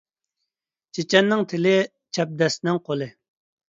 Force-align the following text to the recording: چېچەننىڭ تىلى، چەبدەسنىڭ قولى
چېچەننىڭ 0.95 1.45
تىلى، 1.53 1.77
چەبدەسنىڭ 2.19 2.85
قولى 2.91 3.15